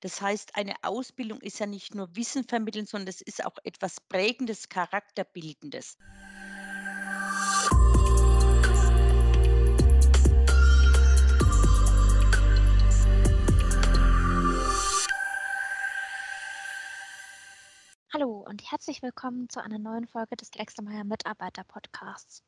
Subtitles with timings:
[0.00, 4.00] Das heißt, eine Ausbildung ist ja nicht nur Wissen vermitteln, sondern es ist auch etwas
[4.00, 5.98] Prägendes, Charakterbildendes.
[18.12, 22.44] Hallo und herzlich willkommen zu einer neuen Folge des Drechselmeier Mitarbeiter Podcasts.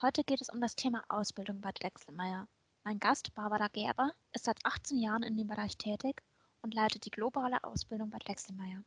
[0.00, 2.46] Heute geht es um das Thema Ausbildung bei Drechselmeier.
[2.84, 6.22] Mein Gast, Barbara Gerber, ist seit 18 Jahren in dem Bereich tätig
[6.64, 8.82] und leitet die globale Ausbildung bei Drechselmeier.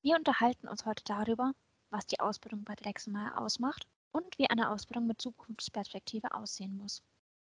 [0.00, 1.52] Wir unterhalten uns heute darüber,
[1.90, 7.02] was die Ausbildung bei Drechselmeier ausmacht und wie eine Ausbildung mit Zukunftsperspektive aussehen muss.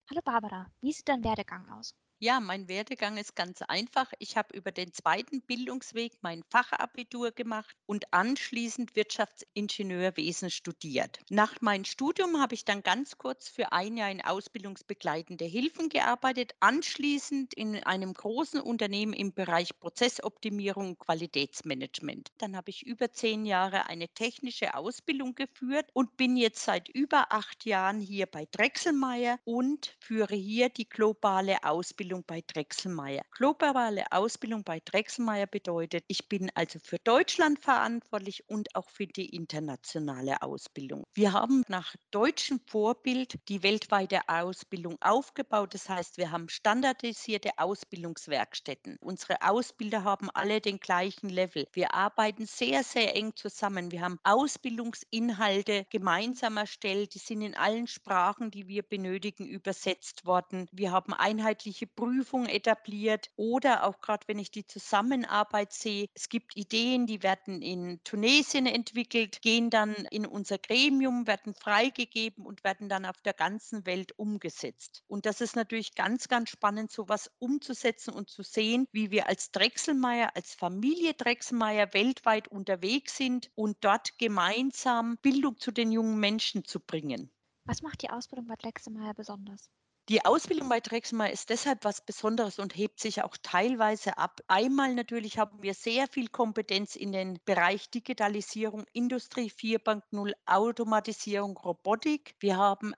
[0.10, 1.94] Hallo Barbara, wie sieht dein Werdegang aus?
[2.24, 4.10] Ja, mein Werdegang ist ganz einfach.
[4.18, 11.20] Ich habe über den zweiten Bildungsweg mein Fachabitur gemacht und anschließend Wirtschaftsingenieurwesen studiert.
[11.30, 16.54] Nach meinem Studium habe ich dann ganz kurz für ein Jahr in ausbildungsbegleitende Hilfen gearbeitet,
[16.62, 22.32] anschließend in einem großen Unternehmen im Bereich Prozessoptimierung und Qualitätsmanagement.
[22.38, 27.34] Dann habe ich über zehn Jahre eine technische Ausbildung geführt und bin jetzt seit über
[27.34, 33.24] acht Jahren hier bei Drechselmeier und führe hier die globale Ausbildung Ausbildung bei Drechselmeier.
[33.32, 39.36] Globale Ausbildung bei Drechselmeier bedeutet, ich bin also für Deutschland verantwortlich und auch für die
[39.36, 41.06] internationale Ausbildung.
[41.16, 45.74] Wir haben nach deutschem Vorbild die weltweite Ausbildung aufgebaut.
[45.74, 48.98] Das heißt, wir haben standardisierte Ausbildungswerkstätten.
[49.02, 51.66] Unsere Ausbilder haben alle den gleichen Level.
[51.74, 53.92] Wir arbeiten sehr, sehr eng zusammen.
[53.92, 57.16] Wir haben Ausbildungsinhalte gemeinsam erstellt.
[57.16, 60.68] Die sind in allen Sprachen, die wir benötigen, übersetzt worden.
[60.72, 66.58] Wir haben einheitliche Prüfung etabliert oder auch gerade, wenn ich die Zusammenarbeit sehe, es gibt
[66.58, 72.90] Ideen, die werden in Tunesien entwickelt, gehen dann in unser Gremium, werden freigegeben und werden
[72.90, 75.02] dann auf der ganzen Welt umgesetzt.
[75.08, 79.52] Und das ist natürlich ganz, ganz spannend, sowas umzusetzen und zu sehen, wie wir als
[79.52, 86.66] Drechselmeier, als Familie Drechselmeier weltweit unterwegs sind und dort gemeinsam Bildung zu den jungen Menschen
[86.66, 87.32] zu bringen.
[87.64, 89.70] Was macht die Ausbildung bei Drechselmeier besonders?
[90.10, 94.42] Die Ausbildung bei Drexma ist deshalb was Besonderes und hebt sich auch teilweise ab.
[94.48, 102.36] Einmal natürlich haben wir sehr viel Kompetenz in den Bereich Digitalisierung, Industrie 4.0, Automatisierung, Robotik.
[102.40, 102.94] Wir haben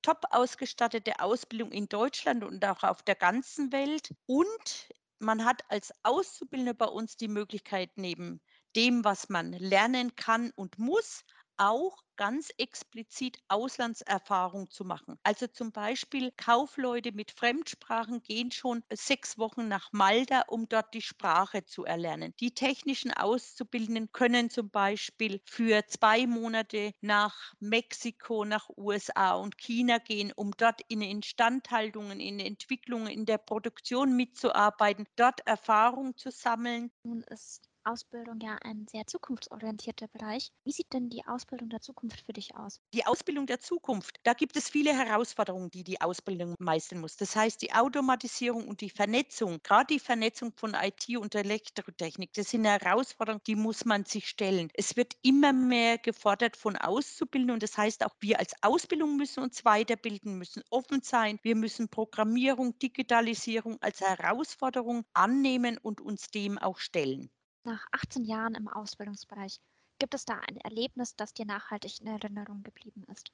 [0.00, 4.14] top ausgestattete Ausbildung in Deutschland und auch auf der ganzen Welt.
[4.24, 8.40] Und man hat als Auszubildender bei uns die Möglichkeit, neben
[8.76, 11.22] dem, was man lernen kann und muss,
[11.58, 15.16] auch ganz explizit Auslandserfahrung zu machen.
[15.22, 21.02] Also zum Beispiel Kaufleute mit Fremdsprachen gehen schon sechs Wochen nach Malta, um dort die
[21.02, 22.32] Sprache zu erlernen.
[22.40, 29.98] Die technischen Auszubildenden können zum Beispiel für zwei Monate nach Mexiko, nach USA und China
[29.98, 36.90] gehen, um dort in Instandhaltungen, in Entwicklungen, in der Produktion mitzuarbeiten, dort Erfahrung zu sammeln.
[37.02, 40.50] Nun ist Ausbildung ja ein sehr zukunftsorientierter Bereich.
[40.64, 42.82] Wie sieht denn die Ausbildung der Zukunft für dich aus?
[42.94, 47.16] Die Ausbildung der Zukunft, da gibt es viele Herausforderungen, die die Ausbildung meistern muss.
[47.16, 52.50] Das heißt, die Automatisierung und die Vernetzung, gerade die Vernetzung von IT und Elektrotechnik, das
[52.50, 54.68] sind Herausforderungen, die muss man sich stellen.
[54.74, 59.44] Es wird immer mehr gefordert von Auszubildenden und das heißt auch wir als Ausbildung müssen
[59.44, 61.38] uns weiterbilden, müssen offen sein.
[61.42, 67.30] Wir müssen Programmierung, Digitalisierung als Herausforderung annehmen und uns dem auch stellen.
[67.66, 69.58] Nach 18 Jahren im Ausbildungsbereich,
[69.98, 73.32] gibt es da ein Erlebnis, das dir nachhaltig in Erinnerung geblieben ist?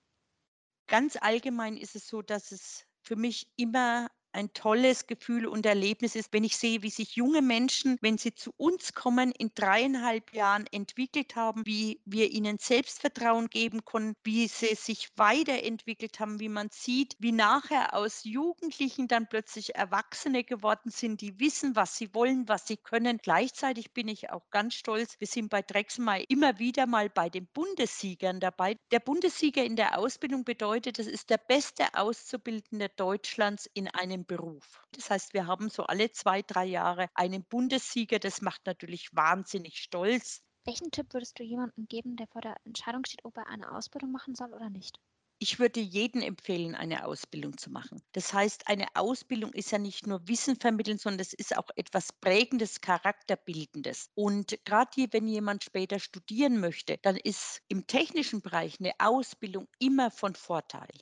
[0.86, 6.14] Ganz allgemein ist es so, dass es für mich immer ein tolles Gefühl und Erlebnis
[6.14, 10.32] ist, wenn ich sehe, wie sich junge Menschen, wenn sie zu uns kommen, in dreieinhalb
[10.32, 16.48] Jahren entwickelt haben, wie wir ihnen Selbstvertrauen geben können, wie sie sich weiterentwickelt haben, wie
[16.48, 22.14] man sieht, wie nachher aus Jugendlichen dann plötzlich Erwachsene geworden sind, die wissen, was sie
[22.14, 23.18] wollen, was sie können.
[23.18, 27.46] Gleichzeitig bin ich auch ganz stolz, wir sind bei Drexmai immer wieder mal bei den
[27.46, 28.78] Bundessiegern dabei.
[28.90, 34.26] Der Bundessieger in der Ausbildung bedeutet, das ist der beste Auszubildende Deutschlands in einem einem
[34.26, 34.82] Beruf.
[34.92, 38.18] Das heißt, wir haben so alle zwei, drei Jahre einen Bundessieger.
[38.18, 40.42] Das macht natürlich wahnsinnig stolz.
[40.64, 44.12] Welchen Tipp würdest du jemandem geben, der vor der Entscheidung steht, ob er eine Ausbildung
[44.12, 45.00] machen soll oder nicht?
[45.40, 48.00] Ich würde jedem empfehlen, eine Ausbildung zu machen.
[48.12, 52.12] Das heißt, eine Ausbildung ist ja nicht nur Wissen vermitteln, sondern es ist auch etwas
[52.12, 54.10] Prägendes, Charakterbildendes.
[54.14, 60.12] Und gerade wenn jemand später studieren möchte, dann ist im technischen Bereich eine Ausbildung immer
[60.12, 60.92] von Vorteil.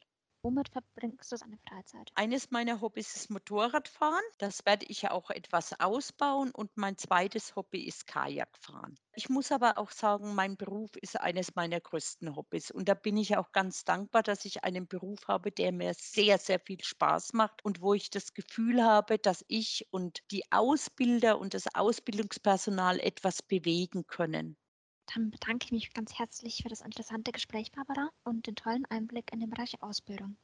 [0.42, 2.12] Womit verbringst du deine Freizeit?
[2.14, 4.22] Eines meiner Hobbys ist Motorradfahren.
[4.38, 8.96] Das werde ich auch etwas ausbauen und mein zweites Hobby ist Kajakfahren.
[9.14, 13.16] Ich muss aber auch sagen, mein Beruf ist eines meiner größten Hobbys und da bin
[13.16, 17.32] ich auch ganz dankbar, dass ich einen Beruf habe, der mir sehr, sehr viel Spaß
[17.34, 22.98] macht und wo ich das Gefühl habe, dass ich und die Ausbilder und das Ausbildungspersonal
[22.98, 24.56] etwas bewegen können.
[25.14, 29.32] Dann bedanke ich mich ganz herzlich für das interessante Gespräch, Barbara, und den tollen Einblick
[29.32, 30.36] in den Bereich Ausbildung.